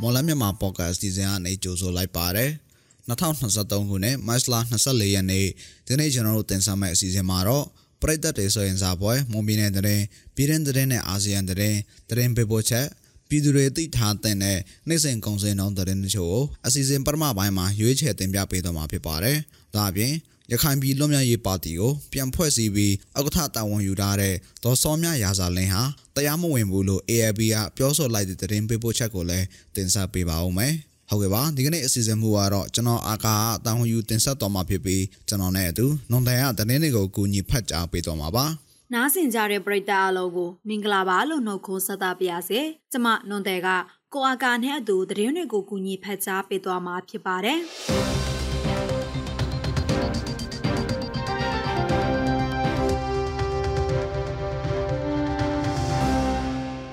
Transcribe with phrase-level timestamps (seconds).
[0.00, 2.50] မော်လမြန်မာပေါ့ကတ်စီစဉ်အနေကြိုဆိုလိုက်ပါတယ်
[3.08, 5.46] 2023ခုနှစ်မတ်လ24ရက်နေ့
[5.86, 7.64] ဒီနေ့ကျွန်တော်တို့တင်ဆက်မယ့်အစီအစဉ်မှာတော့
[8.02, 9.84] ပရိသတ်တွေဆိုရင်စာပွဲမွန်ပြည်နယ်တဲ့
[10.36, 12.86] ပြည်ရင်တဲ့နဲ့အာဆီယံတဲ့တဲ့ပေပိုချက်
[13.28, 19.36] ပြည်သူတွေသိထားတဲ့နိုင်စဉ်ကုံစင်တော်တဲ့ချို့ကိုအစီအစဉ်ပထမပိုင်းမှာရွေးချယ်တင်ပြပေးသွားမှာဖြစ်ပါတယ်။
[19.74, 20.12] ဒါအပြင်
[20.52, 24.34] ရခိုင်ပြည်လွတ်မြောက်ရေးပါတီကိုပြန်ဖွဲ့စည်းပြီးဥက္ကဋ္ဌတာဝန်ယူထားတဲ့
[24.64, 25.82] ဒေါ်စောမြရာဇာလင်းဟာ
[26.16, 30.72] တရားမဝင်ဘူးလို့ AAB ကပြောဆိုလိုက်တဲ့သတင်းပေးပို့ချက်ကိုလည်းတင်ဆက်ပေးပါဦးမယ်။
[31.10, 38.44] ဟုတ်ကဲ့ပါဒီကနေ့အစီအစဉ်မူကတော့ကျွန်တော်အာကာအတောင်ယူတင်ဆက်တော်မှာဖြစ်ပြီးကျွန်တော်နဲ့အတူနွန်တန်ရသတင်းတွေကိုကူညီဖတ်ကြားပေးတော်မှာပါ
[38.92, 42.60] နားဆင်ကြတဲ့ပရိသတ်အလုံးကိုမင်္ဂလာပါလို့နှုတ်ခွန်းဆက်သပါရစေ။
[42.92, 43.68] ကျမနွန်တဲ့က
[44.14, 47.60] ကိုအာကာနဲ့အတူသတင်းတွေကိုကူညီဖတ်ကြားပေးသွားမှာဖြစ်ပါတယ်။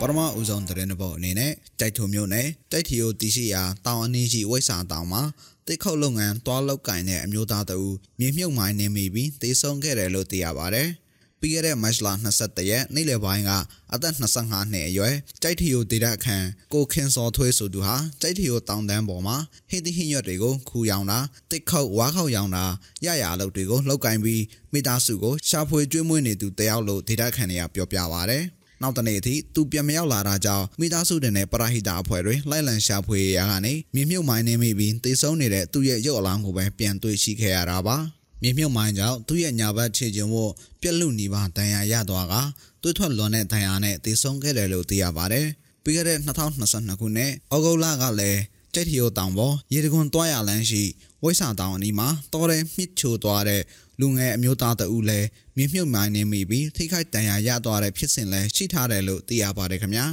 [0.08, 5.22] ပထမဦးဆုံးသတင်းတစ်ပုဒ်အနေနဲ့တိုက်ထုံမျိုးနဲ့တိုက်ထီယိုတီရှိရာတောင်အနီးရှိဝိဆာတောင်မှာ
[5.68, 10.90] တိတ်ခုတ်လုပ်ငန်းတွားလောက်ကင်တဲ့အမျိုးသားတဦးမြေမြုပ်မိုင်းနေမိပြီးတေဆုံးခဲ့တယ်လို့သိရပါတယ်။
[11.40, 13.52] ပြီးခဲ့တဲ့မတ်လ22ရက်နေ့လယ်ပိုင်းက
[13.94, 19.38] အသက်25နှစ်အရွယ်ကြိုက်ထီယိုဒေတာခန်ကိုခင်စောထွေးဆိုသူဟာကြိုက်ထီယိုတောင်တန်းပေါ်မှာ
[19.70, 21.20] ဟင်းသီးဟင်းရွက်တွေကိုခူရောင်တာ
[21.52, 22.66] တစ်ခုတ်ဝါခေါက်ရောင်တာ
[23.06, 28.40] ရရအလုပ်တွေကိုလောက်ကင်ပြီးမိသားစုကိုရှာဖွေကျွေးမွေးနေသူတယောက်လို့ဒေတာခန်တွေကပြောပြပါဗျ။
[28.82, 37.98] နောက်တနေ့အထိသူပြန်မရောက်လာတာကြောင့်မိသားစုတွေနဲ့ပရဟိတအဖွဲ့တွေလိုက်လံရှာဖွေရာကနေမြေမြုပ်မိုင်းနေမိပြီးတေဆုံးနေတဲ့သူ့ရဲ့ရုပ်အလောင်းကိုပဲပြန်တွေ့ရှိခဲ့ရတာပါ
[38.42, 42.34] မြေမြုပ်မိုင်းကြောင့်သူ့ရဲ့ညာဘက်ခြေကျုံဖို့ပြက်လူနီးပါဒဏ်ရာရသွားက
[42.82, 45.48] တွေးထွက်လွန်တဲ့ဒဏ်ရာနဲ့တေဆုံးခဲ့တယ်လို့သိရပါတယ်
[45.84, 48.42] ပြီးခဲ့တဲ့2022ခုနှစ်ဩဂုတ်လကလည်း
[48.74, 50.84] ကျိတ်ထီယိုတောင်ပေါ်ရေတခွန်တွားရလန်းရှိ
[51.24, 53.62] ဝိဆာတောင်အနီးမှာတော်တဲ့မြစ်ချိုသွားတဲ့
[54.00, 60.06] လူငယ်အမျိုးသားတဦးလည်းမြင့်မြုပ်မိုင်းနေမိပြီးထိခိုက်ဒဏ်ရာရသွားတဲ့ဖြစ်စဉ်လည်းရှိထားတယ်လို့သိရပါတယ်ခင်ဗျာ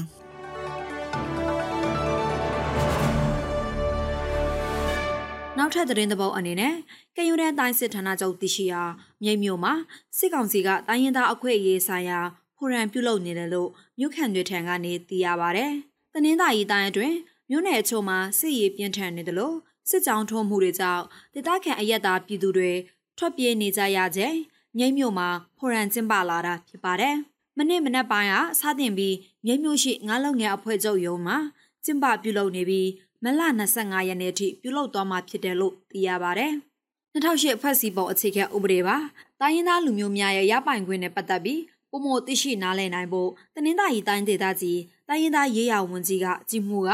[5.58, 6.74] နောက်ထပ်သတင်းသဘောအနေနဲ့
[7.16, 8.82] ကယူရန်တိုင်းစစ်ဌာနချုပ်တရှိရာ
[9.22, 9.74] မြိတ်မြို့မှာ
[10.18, 12.20] စစ်ကောင်စီကတိုင်းရင်သားအခွင့်အရေးဆိုင်ရာ
[12.56, 15.66] ဖိုရမ်ပြုလုပ်နေတယ်လို့မြို့ခံတွေထံကနေသိရပါဗျ။
[16.12, 17.16] တနင်္သာရီတိုင်းအတွင်း
[17.50, 19.56] မြို့နယ်အချို့မှာစစ်ရေးပြင်းထန်နေတယ်လို့
[19.90, 22.72] စစ်ကြောင်းထုံးမှုတွေကြောင့်ဒေသခံအရက်သားပြည်သူတွေ
[23.22, 24.36] ထွက်ပြေးနေကြရခြင်း
[24.76, 25.28] မြိတ်မြို့မှာ
[25.58, 27.16] ဖော်ရန်ကျင်းပလာတာဖြစ်ပါတယ်။
[27.58, 31.36] မနေ့မနက်ပိုင်းကစတင်ပြီးမြိတ်မြို့ရှိငါးလုံငယ်အဖွဲ့ချုပ်ရုံးမှာ
[31.84, 32.88] ကျင်းပပြုလုပ်နေပြီး
[33.22, 33.40] မလ
[33.74, 36.52] 25ရက်နေ့အထိပြုလုပ်သွားမှာဖြစ်တယ်လို့သိရပါတယ်။
[37.14, 38.96] 2008ဖွဲ့စည်းပုံအခြေခံဥပဒေပါ။
[39.40, 41.60] တိုင်းရင်းသားလူမျိုးများရဲ့ရပိုင်ခွင့်နဲ့ပတ်သက်ပြီး
[41.90, 44.78] ပုံမသိရှိနားလည်နိုင်ဖို့တနင်္သာရီတိုင်းဒေသကြီး
[45.12, 46.90] တိုင်းရင်းသားရေးရာဝန်ကြီးကကြီးမှုက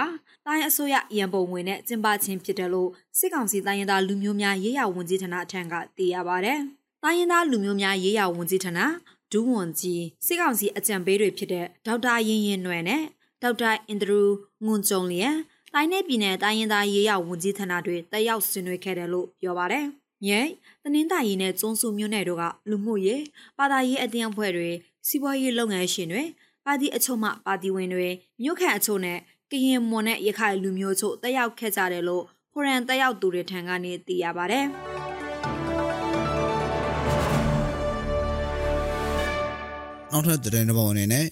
[0.47, 6.51] တိုင်းအစိုးရရန်ပုံငွေနဲ့ကျင်းပခြင်းဖြစ်တယ်လို့စစ်ကောင်စီတိုင်းရင်းသားလူမျိုးများရေးရာဝန်ကြီးဌာနအထံကသိရပါဗျ။
[7.03, 8.81] တိုင်းရင်းသားလူမျိုးများရေးရာဝန်ကြီးဌာန
[9.33, 13.03] ဒူးဝန်ကြီးစစ်ကောင်စီအကြံပေးတွေဖြစ်တဲ့ဒေါက်တာရင်ရင်နွယ်နဲ့
[13.43, 14.21] ဒေါက်တာအင်ဒရူ
[14.67, 15.37] ငွန်ကြုံလျက်
[15.75, 19.79] တိုင်းနယ်ပြည်နယ်တိုင်းရင်းသားရေးရာဝန်ကြီးဌာနတွေတက်ရောက်ဆွေးနွေးခဲ့တယ်လို့ပြောပါဗျ။
[20.25, 20.41] မြဲ
[20.83, 23.23] တနင်္သာရီနဲ့ကျွန်းစုမြို့နယ်တို့ကလူမှုရေး
[23.59, 24.71] ပါတာရေးအသင်းအဖွဲ့တွေ
[25.09, 26.23] စီးပွားရေးလုပ်ငန်းရှင်တွေ
[26.69, 28.09] ပါတီအချို့မှပါတီဝင်တွေ
[28.43, 29.19] မြို့ခံအချို့နဲ့
[29.51, 34.61] ကရင်မွန်နဲ့ရခိုင်လူမျိုးချို့တက်ရောက်ခဲ့ကြတယ်လို့ဖိုရန်တက်ရောက်သူတွေထံကနေသိရပါဗျ။
[40.13, 41.27] နောက်ထပ်သတင်းတစ်ပုဒ်အနေနဲ့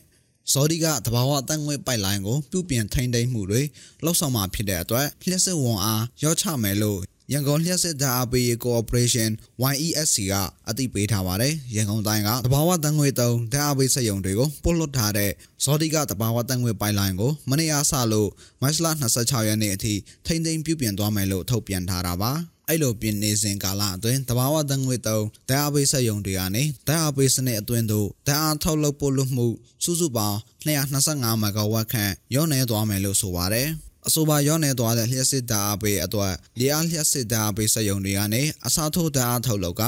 [0.52, 3.62] စော်ဒီကတဘာဝတန်ငွေပိုက်လိုင်းကိုပြုပြင်ထိန်းသိမ်းမှုတွေ
[4.04, 7.00] လှုပ်ဆောင်မှာဖြစ်တဲ့အတွက်လျှက်စစ်ဝန်အားရောချမယ်လို့
[7.32, 9.32] ရန်ကုန်လျှက်စစ်ဓာတ်အားပေးရေးကော်ပိုရေးရှင်း
[9.72, 10.34] YESC က
[10.68, 15.30] အသိပေးထားပါတယ်။ရန်ကုန်တိုင်းကတဘာဝတန်ငွေတုံးဓာတ်အားပေးစက်ရုံတွေကိုပို့လွှတ်ထားတဲ့
[15.64, 18.30] ဇော်ဒီကတဘာဝတန်ငွေပိုင်လိုင်းကိုမနေ့အားစလို့
[18.62, 19.94] မတ်လ26ရက်နေ့အထိ
[20.26, 22.32] ထိမ့်သိမ်းပြုပြင်သွားမယ်လို့ထုတ်ပြန်ထားတာပါ။
[22.68, 29.46] အဲ့လိုပြင်နေစဉ်ကာလအတွင်းတဘာဝတန်ငွေတုံးဓာတ်အားပေးစက်ရုံတွေကနေဓာတ်အားပေးစနစ်အတွင်းသို့ဓာတ်အားထုတ်လုပ်ပို့လွှတ်မှု
[29.84, 33.68] စုစုပေါင်း225မဂါဝတ်ခန့်ရောင်းနေသွားမယ်လို့ဆိုပါတယ်။
[34.08, 39.82] အဆိုပါရောနေသွားတဲ့လျှက်စစ်ဓာတ်အားပေးအတွက်လျှက်လျှက်စစ်ဓာတ်အားပေးစက်ရုံတွေကနေအစားထိုးဓာတ်အားထုတ်လုပ်က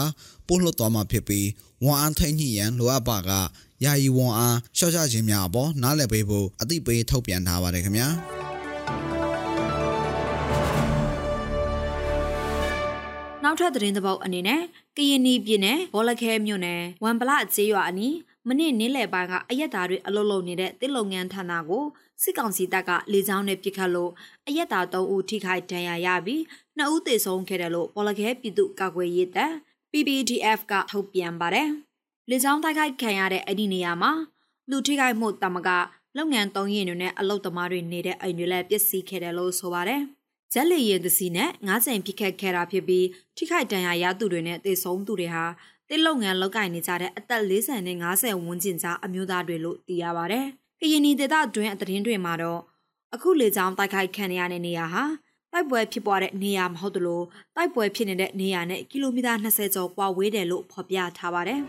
[0.47, 1.49] ပို့လွှတ်သွားမှာဖြစ်ပြီး
[1.85, 3.31] ဝန်အားထိန်ညှိရန်လိုအပ်ပါက
[3.85, 8.09] ယာယီဝန်အားရှော့ချခြင်းများအပေါ်နားလည်ပေးဖို့အသိပေးထုတ်ပြန်ထားပါတယ်ခင်ဗျာ
[13.45, 14.63] နောက်ထပ်သတင်းသဘောက်အနေနဲ့
[14.97, 18.15] ကရင်နီပြည်နယ်ဘောလခဲမြို့နယ်ဝမ်ပလကျေးရွာအနီး
[18.49, 21.85] မနေ့နေ့လယ်ပိုင်းကအရက်သားတွေအလုလုံနေတဲ့တစ်လုံငန်းဌာနကို
[22.23, 24.13] စစ်ကောင်စီတပ်ကလေကြောင်းနဲ့ပစ်ခတ်လို့
[24.49, 26.41] အရက်သား3ဦးထိခိုက်ဒဏ်ရာရပြီး
[26.79, 29.53] 2ဦးသေဆုံးခဲ့တယ်လို့ပေါ်လခဲပြည်သူ့ကာကွယ်ရေးတပ်
[29.91, 31.69] PPDF ကထုတ်ပြန်ပါတယ်။
[32.31, 34.13] လေကြောင်းတိုက်ခိုက်ခံရတဲ့အဲ့ဒီနေရာမှာ
[34.71, 35.69] လူထိခိုက်မှုတမက
[36.17, 40.03] လုပ်ငန်းသုံးရင်တွေနဲ့အလုတ်သမားတွေနေတဲ့အိမ်တွေလည်းပျက်စီးခဲ့တယ်လို့ဆိုပါတယ်။
[40.53, 43.07] ဂျက်လီရင်သစီနဲ့ငါးချိန်ပြစ်ခတ်ခဲ့တာဖြစ်ပြီး
[43.37, 45.45] ထိခိုက်ဒဏ်ရာရသူတွေနဲ့သေဆုံးသူတွေဟာ
[45.91, 50.41] တစ်လုပ်ငန်းလောက်ကင်နေကြတဲ့အသက်40နဲ့50ဝန်းကျင်ကြားအမျိုးသားတွေလို့သိရပါဗျ။
[50.81, 52.61] ကရင်နီဒေသတွင်းအသတင်းတွေမှာတော့
[53.15, 55.05] အခုလေကြောင်းတိုက်ခိုက်ခံရတဲ့နေရာဟာ
[55.53, 57.23] တိုက်ပွဲဖြစ်ပွားတဲ့နေရာမဟုတ်သလို
[57.57, 61.61] တိုက်ပွဲဖြစ်နေတဲ့နေရာနဲ့ကီလိုမီတာ20ကျော်ကွာဝေးတယ်လို့ဖော်ပြထားပါတယ်။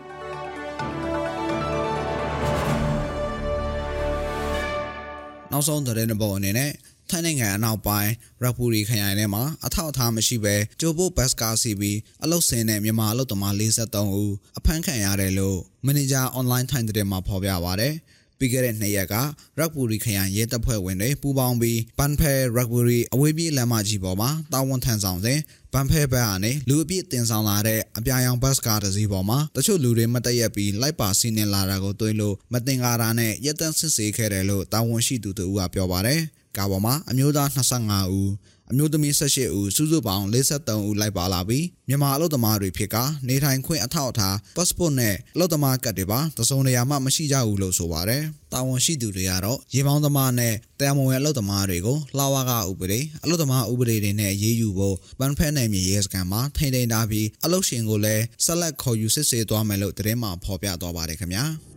[5.52, 6.70] နောက်ဆုံးသတင်းပေါ်အနေနဲ့
[7.10, 8.10] ထိုင်းနိုင်ငံအနောက်ပိုင်း
[8.42, 17.90] ရပ်ပူရီခရိုင်ထဲမှာအထောက်အထားမရှိဘဲဂျိုဘိုဘတ်ကားစီပြီးအလုတ်စင်းတဲ့မြန်မာအလုတ်သမား43ဦးအဖမ်းခံရတယ်လို့မန်နေဂျာအွန်လိုင်းထိုင်းသတင်းမှာဖော်ပြပါဗျ။
[18.40, 19.14] ပြီးခဲ့တဲ့နှစ်ရက်က
[19.58, 25.38] ရက်ပူရီခရိုင်ရဲတပ်ဖွဲ့ဝင်တွေပူးပေါင်းပြီးဘန်ဖဲရက်ပူရီအဝေးပြေးလမ်းမကြီးပေါ်မှာတာဝန်ထမ်းဆောင်စဉ်
[25.72, 36.22] ဘန်ဖဲဘက်ကနေလူအပြည့်တင်ဆောင်လာတဲ့အပြာရောင်ဘတ်ကားတစ်စီးပေါ်မှာတချို့လူတွေမတက်ရက်ပြီးလိုက်ပါစီးနှင်လာတာကိုတွေ့လို့မတင်ကားတာနဲ့ရက်တန်းစစ်ဆေးခဲ့တယ်လို့တာဝန်ရှိသူတို့ကပြောပါတယ်။
[36.56, 38.30] ကားပေါ်မှာအမျိုးသား25ဦး
[38.72, 42.96] အမျိုးသမီး18ဦးစုစုပေါင်း53ဦးလိုက်ပါလာပြီးမြန်မာအလုပ်သမားတွေဖြစ်က
[43.28, 61.46] နေထိုင်ခွင့်အထောက်အထား passport နဲ့အလုပ်သမားကတ်တွေပါတစုံတရာမှမရှိကြဘူးလို့ဆိုပါတယ်။တာဝန်ရှိသူတွေကတော့ရေပေါင်းသမားနဲ့တရားမဝင်အလုပ်သမားတွေကိုလှဝကဥပဒေအလုပ်သမားဥပဒေတွေနဲ့ရေးယူဖို့ပန်ဖက်နယ်မြေရဲစခန်းမှာထိန်းသိမ်းထားပြီးအလုပ်ရှင်ကိုလည်းဆက်လက်ခေါ်ယူစစ်ဆေးသွားမယ်လို့သတင်းမှာဖော်ပြသွားပါတယ်ခင်ဗျာ။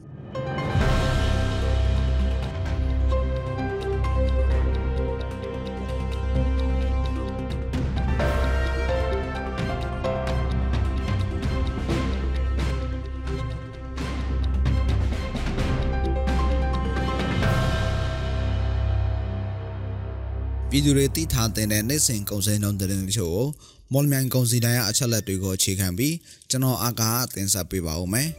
[20.75, 23.47] ပြည်သူတွေသိထားတဲ့နေ့စဉ်ကုန်စည်နှုန်းသတင်းတချို့ကို
[23.93, 26.15] မော်လမြိုင်ကုန်စည်တိုင်းအချက်လက်တွေကိုအခြေခံပြီး
[26.49, 28.29] ကျွန်တော်အာကာတင်ဆက်ပေးပါဦးမယ်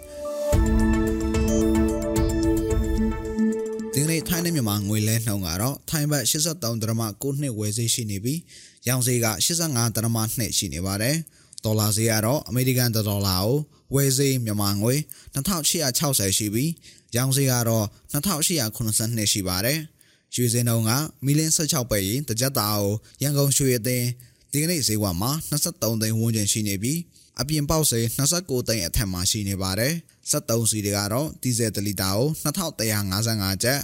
[3.92, 8.40] ဒီနေ့ထိုင်းနဲ့မြန်မာငွေလဲနှုန်းကတော့ထိုင်းဘတ်83ဒရမ9နှစ်ဝယ်ဈေးရှိနေပြီး
[8.88, 9.26] ရောင်းဈေးက
[9.60, 11.16] 85ဒရမ2ရှိနေပါတယ်
[11.64, 13.56] ဒေါ်လာဈေးကတော့အမေရိကန်ဒေါ်လာကို
[13.94, 14.94] ဝယ်ဈေးမြန်မာငွေ
[15.34, 16.70] 2860ရှိပြီး
[17.16, 19.80] ရောင်းဈေးကတော့2882ရှိပါတယ်။
[20.34, 20.90] ရွှေစင်းတုံးက
[21.24, 22.90] မီလင်း16ပဲရင်တကြက်တာကို
[23.22, 24.06] ရန်ကုန်ရွှေအသင်း
[24.52, 26.98] ဒီကနေ့ဈေးကွက်မှာ23သိန်းဝန်းကျင်ရှိနေပြီး
[27.40, 28.00] အပြင်ပေါက်စေ
[28.34, 29.94] 29သိန်းအထက်မှာရှိနေပါတယ်
[30.30, 33.80] 73စီတွေကတော့ဒီဇယ်တလီတာကို2155ကျပ်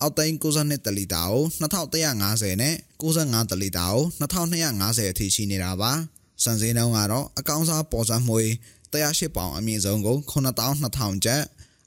[0.00, 5.92] အောက်သိန်း62တလီတာကို2150နဲ့65တလီတာကို2250အထိရှိနေတာပါ
[6.44, 8.42] စံစင်းတုံးကတော့အကောင်းစားပေါ်စံမွေ
[8.92, 11.42] 108ပေါင်အမြင့်ဆုံးကို9200ကျပ်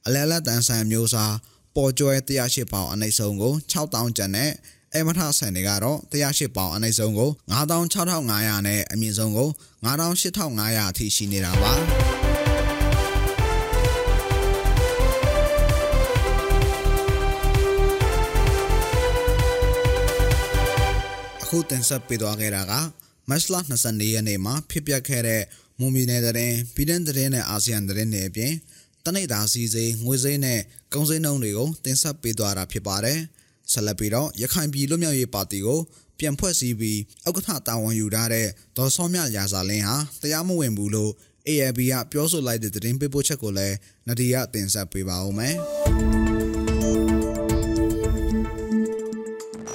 [0.06, 1.34] အလဲလက်တန်းဆန်မျိုးစား
[1.80, 4.52] ပေါ်ကျွဲ108ပေါင်အနှိမ့်ဆုံးကို6000ကျပ်နဲ့
[4.94, 9.50] အဲမထဆန်တွေကတော့108ပေါင်အနှိမ့်ဆုံးကို96,500နဲ့အမြင့်ဆုံးကို
[9.86, 11.74] 98,500အထိရှိနေတာပါ
[21.44, 22.74] အခုတင်ဆက်ပေးသွားခဲ့တာက
[23.30, 25.42] မတ်လ24ရက်နေ့မှာဖြစ်ပျက်ခဲ့တဲ့
[25.80, 26.36] မွန်ပြည်နယ်တဲ့
[26.76, 28.69] ပြည်တွင်းသတင်းနဲ့အာဆီယံသတင်းတွေအပြင်တ
[29.16, 30.60] နိဒာစီစေးငွေစေးနဲ့
[30.94, 33.20] ကုန်စည်နှုန်းတွေကိုတင်ဆက်ပေးသွားတာဖြစ်ပါတယ်။
[33.72, 35.80] ဆက်လက်ပြီးတော့ရခိုင်ပြည်လွတ်မြောက်ရေးပါတီကို
[36.20, 38.48] ပြန်ဖွဲ့စည်းပြီးဥက္ကဋ္ဌတာဝန်ယူထားတဲ့
[38.78, 41.12] ဒေါ်စောမြရာဇာလင်းဟာတရားမဝင်ဘူးလို့
[41.48, 43.76] AAB ကပြောဆိုလိုက်တဲ့သတင်းပေးပို့ချက်ကိုလည်း
[44.08, 45.56] နဒီကတင်ဆက်ပေးပါဦးမယ်။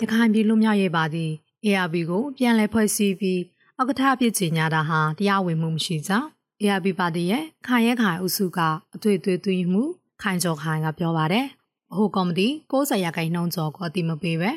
[0.01, 1.27] ရခိုင်ပြည်လွတ်မြောက်ရေးပါတီ
[1.65, 3.41] AAB ကိုပြန်လည်ဖွဲ့စည်းပြီး
[3.81, 6.29] ဥက္ကဋ္ဌအဖြစ်ကြီးညာတာဟာတရားဝင်မှုမရှိကြောင်း
[6.65, 8.59] AAB ပါတီရဲ့ခိုင်ရဲခိုင်အုပ်စုက
[8.95, 9.83] အတွေ့အတွေ့သွင်းမှု
[10.23, 11.47] ခိုင်ကျော်ခိုင်ကပြောပါတယ်။
[11.91, 14.51] ဗဟိုကော်မတီ60ရာခိုင်နှုန်းကျော်ကိုအတိမပေးပဲ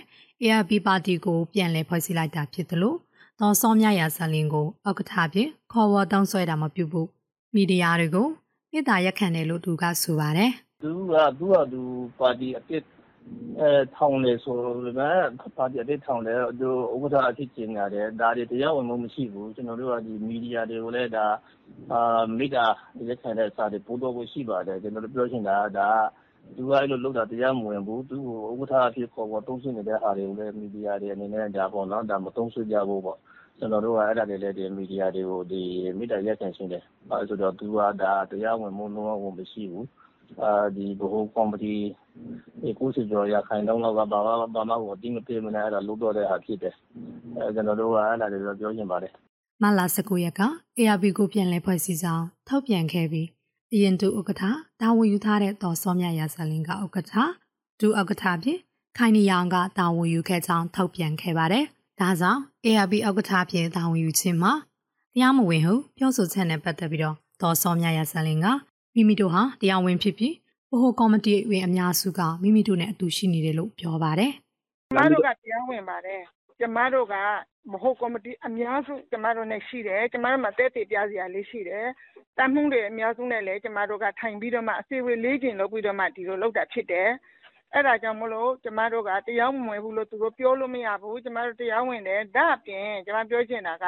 [0.43, 2.97] ARP ပါတီကိုပြန်လည်ဖွဲ့စည်းလိုက်တာဖြစ်တယ်လို့
[3.39, 7.07] သောစောမြရာဇလင်ကိုဥက္ကဋ္ဌဖြင့်ခေါ်ဝေါ်တောင်းဆွဲတာမပြုဘူး
[7.53, 8.27] မီဒီယာတွေကို
[8.71, 10.51] မြေတားရက်ခံတယ်လို့သူကဆိုပါတယ်။
[10.83, 11.81] သူကသူကသူ
[12.19, 12.96] ပါတီအဖြစ်အဲ
[13.95, 14.75] ထောင်လေဆိုတော့
[15.57, 16.69] ပါတီအဖြစ်ထောင်လေသူ
[17.03, 21.25] ဥက္ကဋ္ဌအဖြစ်ကျင်ရတယ် ဒါတွေ တရားဝင်မှုမရှိဘူး ကျွန်တော်တို့ကဒီမီဒီယာတွေကိုလည်းဒါ
[21.91, 22.65] အာမိတာ
[23.07, 25.89] ရက်ခံတဲ့စာတွေ ပို့တော့ဖို့ ရှိပါတယ် ကျွန်တော်တို့ ပြောချင်တာကဒါ
[26.55, 33.17] သူက အဲ့လိုလုပ်တာ တရားမဝင်ဘူး သူ့ကို ဥက္ကဋ္ဌအဖြစ် ခေါ်ပေါ်တုံးဆွနေတဲ့ဟာတွေကိုလည်း မီဒီယာတွေအနေနဲ့ဒါပေါ့နော်ဒါမတုံးဆွကြဖို့ပေါ့
[33.59, 35.61] ကျွန်တော်တို့က အဲ့ဒါတွေလည်းဒီမီဒီယာတွေကိုဒီ
[35.97, 39.87] မိတာရက်ခံရှင်းတယ်အဲဆိုတော့ သူကဒါတရားဝင်မှု လုံးဝမရှိဘူး
[40.43, 41.75] အာဒီဘိုးကော်မတီ
[42.61, 44.17] ဒီကိုစီကျော်ရခိုင်တော့တော့ဘာမှ
[44.55, 46.75] ဘာမှကိုအတိမပြေမနဲ့အဲ့ဒါလုပ်တော့တဲ့ဟာဖြစ်တယ်
[47.37, 49.13] အဲကျွန်တော်တို့က အဲ့ဒါတွေတော့ ပြောချင်ပါတယ်
[49.61, 50.41] မလာ19ရက်က
[50.79, 53.27] ARB ကို ပြန်လည်ဖွဲ့စည်းဆောင်ထောက်ပြန်ခဲ့ပြီး
[53.73, 54.43] အရင်တူဥက္ကဋ္ဌ
[54.81, 57.13] တာဝန်ယူထားတဲ့တော်စောမြရာဇလင်ကဥက္ကဋ္ဌ
[57.79, 58.59] ဒုဥက္ကဋ္ဌဖြစ်
[58.97, 61.65] ခိုင်နီယောင်က တာဝန်ယူခဲ့ကြောင်းထောက်ပြန်ခဲ့ပါတယ်။
[61.99, 64.53] ဒါကြောင့် ARB ဥက္ကဋ္ဌဖြစ် တာဝန်ယူခြင်းမှာ
[65.15, 68.47] တရားမဝင်ဟု ပြောဆိုချက်နဲ့ ပတ်သက်ပြီးတော့တော်စောမြရာဇလင်က
[68.97, 70.33] မိမိတို့ဟာတရားဝင်ဖြစ်ပြီး
[70.71, 74.31] ဗဟိုကော်မတီဝင်အများစုကမိမိတို့နဲ့အတူရှိနေတယ်လို့ပြောပါတယ်။
[74.91, 76.21] ကျမတို့ကတရားဝင်ပါတယ်။
[76.59, 77.15] ကျမတို့က
[77.71, 81.85] ဗဟိုကော်မတီအများစုကျမတို့နဲ့ရှိတယ်။ကျမတို့မှာတက်တည်ပြစရာလေးရှိတယ်။
[82.37, 87.09] တမ်းမှုတွေအများစုနဲ့လည်းကျမတို့ကထိုင်ပြီးတော့မှအစည်းအဝေးလေးကျင်လုပ်ပြီးတော့မှဒီလိုလုပ်တာဖြစ်တယ်
[87.73, 93.85] အဲ့ဒါကြောင့်မလို့ကျမတို့ကတရားမဝင်ဘူးလို့သူတို့ပြောလို့မရဘူးကျမတို့တရားဝင်တယ်ဒါအပြင်ကျမပြောချင်တာက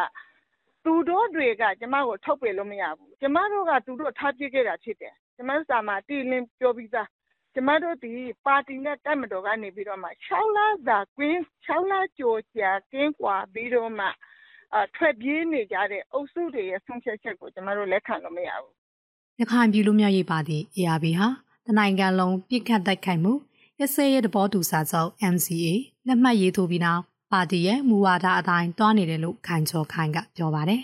[0.85, 7.07] သူတို့တွေက ကျမကို ထုတ်ပယ်လို့မရဘူး ကျမတို့က သူတို့ထားပြခဲ့တာဖြစ်တယ် ကျမစာမှာတည်လင်းပြောပြီးသား
[7.53, 8.11] ကျမတို့ဒီ
[8.45, 14.05] ပါတီနဲ့တက်မတော်ကနေပြီးတော့မှ6လသာကွင်း6လကြော်ကြာ ကင်းကွာပြီးတော့မှ
[14.75, 18.73] အထွက်ပြေးနေကြတဲ့ အုပ်စုတွေရဲ့ ဆုံးဖြတ်ချက်ကို ကျမတို့ လက်ခံလို့မရဘူး
[19.39, 21.27] ရခိုင်ပြည်လူမျိုးရေးပါတီ ARB ဟာ
[21.65, 23.33] တနိုင်ငံလုံးပြစ်ခတ်တိုက်ခိုက်မှု
[23.79, 25.67] ရစဲရဲ့တဘောတူစာချုပ် MCA
[26.07, 30.81] လက်မှတ်ရေးထိုးပြီးနောက် ပါတီရဲ့မူဝါဒအတိုင်းတွားနေတယ်လို့ခိုင်ကျော်ခိုင်ကပြောပါတယ်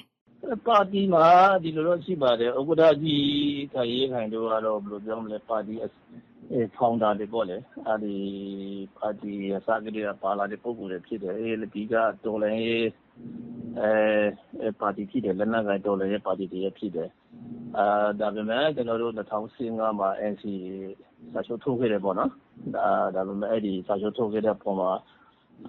[0.67, 1.25] ပါတီမှာ
[1.63, 3.25] ဒီလိုတော့ရှိပါတယ်ဥက္ကဋ္ဌကြီး
[3.73, 8.15] ခိုင်ရေးခိုင်တို့ကတော့ဘယ်လိုပြောမလဲပါတီအဲဖောင်ဒါတွေပေါ့လေအဲဒီ
[8.97, 11.93] ပါတီအစကတည်းကပါလာတဲ့ပုံစံတွေဖြစ်တယ်အဲဒီက
[12.25, 12.87] တော်လည်း
[13.81, 17.09] အဲပါတီဖြစ်တယ်လက်နက်ကိုင်တော်လည်းပါတီတွေဖြစ်တယ်
[17.77, 20.43] အာဒါပေမဲ့ကျွန်တော်တို့2015မှာ NC
[21.33, 22.31] စာချုပ်ထုတ်ခဲ့တယ်ပေါ့နော်
[22.75, 24.91] ဒါဒါပေမဲ့အဲ့ဒီစာချုပ်ထုတ်ခဲ့တဲ့ပုံမှာ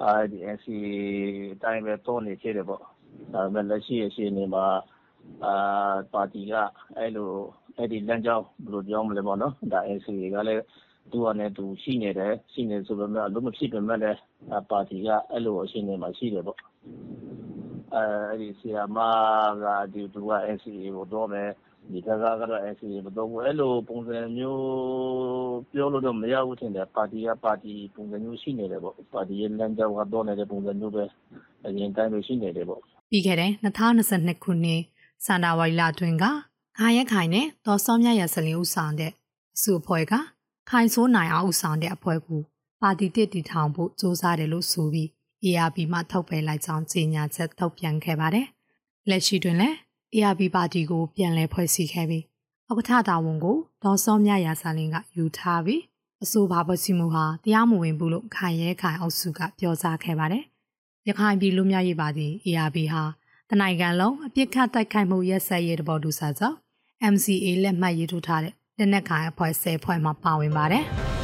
[0.02, 0.66] အဲဒီ NC
[1.54, 2.82] အတိုင်းပဲတော့နေခဲ့တယ်ပေါ့
[3.32, 4.66] ဒါပေမဲ့ လက်ရှိအချိန်မှာ
[5.44, 6.52] အာပါတီက
[6.96, 7.30] အဲ့လို
[7.76, 10.62] အဲ့ဒီလမ်းကြောင်း ဘယ်လိုပြောမလဲပေါ့နော်ဒါ NC ကလည်း
[11.10, 14.18] သူကလည်းသူ ရှိနေတယ် ရှိနေဆိုပေမဲ့ အလို့မဖြစ်ပေမဲ့လည်း
[14.70, 16.58] ပါတီက အဲ့လိုအချိန်မှာ ရှိတယ်ပေါ့
[17.94, 19.10] အဲအဲ့ဒီဆီယာမာ
[19.62, 21.50] ကဒီသူက NCA ကိုတော့မယ်
[21.92, 24.60] ဒီဘက်ကကတော့ NCA မတော့ဘူး အဲ့လိုပုံစံမျိုး
[25.72, 31.04] ပြောလို့တော့ မရဘူးထင်တယ် ပါတီက ပါတီပုံစံမျိုး ရှိနေတယ်ပေါ့ ပါတီရဲ့ လမ်းကြောင်းကတော့နေတဲ့ပုံစံမျိုးပဲ
[31.66, 34.80] အရင်တိုင်းလိုရှိနေတယ်ပေါ့ ပြီးခဲ့တဲ့2022ခုနှစ်
[35.26, 36.24] စန္ဒဝိုင်လာတွင်က
[36.78, 39.12] ခါရက်ခိုင်နဲ့ ဒေါ်စောမြရစလင်း ဦးဆောင်တဲ့
[39.56, 40.14] အစုအဖွဲ့က
[40.70, 42.40] ခိုင်ဆိုးနိုင်အောင်ဦးဆောင်တဲ့အဖွဲ့ကို
[42.82, 45.08] ပါတီတစ်တီထောင်ဖို့စ조사တယ်လို့ဆိုပြီး
[45.44, 48.46] ARP မှ ထုတ်ပယ်လိုက်ကြောင်း ကြေညာချက် ထုတ်ပြန်ခဲ့ပါတယ်။
[49.08, 49.76] လက်ရှိတွင်လည်း
[50.14, 52.24] ARP ပါတီကို ပြန်လည်ဖွဲ့စည်းခဲ့ပြီး
[52.70, 55.82] ဥက္ကဋ္ဌတာဝန်ကိုဒေါ်စောမြရာစာလင်းကယူထားပြီး
[56.24, 60.44] အဆိုပါဖွဲ့စည်းမှုဟာတရားမဝင်ဘူးလို့ခိုင်ရဲခိုင်အုပ်စုကပြောကြားခဲ့ပါတယ်။
[61.08, 63.02] ရခိုင်ပြည်လူမျိုးရေးပါတီ ARP ဟာ
[63.50, 66.56] တနိုင်ငံလုံးအပြစ်ခတ်တိုက်ခိုက်မှုရက်စက်ရေးတဘောတူစာချုပ်
[67.12, 70.86] MCA လက်မှတ်ရေးထိုးထားတဲ့လက်နက်ကိုင်အဖွဲ့၁၀ဖွဲ့မှာပါဝင်ပါတယ်။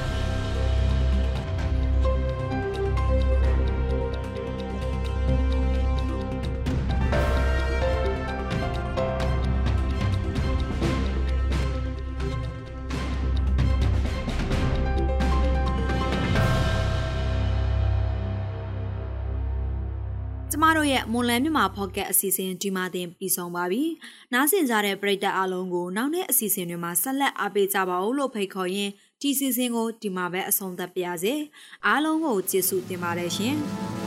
[21.12, 23.82] မတို့ရဲ့မွန်လန်းမြန်မာဖော့ကက်အစီအစဉ်ဒီမှာတင်ပြီးဆုံးပါပြီ။
[24.32, 31.34] နားဆင်ကြတဲ့ပရိသတ်အားလုံးကိုနောက်နေ့အစီအစဉ်တွေမှာဆက်လက်အားပေးကြပါဦးလို့ဖိတ်ခေါ်ရင်းဒီစီစဉ်ကိုဒီမှာပဲအဆုံးသတ်ပါရစေ။
[31.86, 33.56] အားလုံးကိုကျေးဇူးတင်ပါတယ်ရှင်။